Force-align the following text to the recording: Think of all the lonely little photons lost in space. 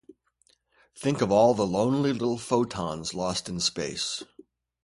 Think 0.95 1.21
of 1.21 1.31
all 1.31 1.53
the 1.53 1.63
lonely 1.67 2.11
little 2.11 2.39
photons 2.39 3.13
lost 3.13 3.47
in 3.47 3.59
space. 3.59 4.23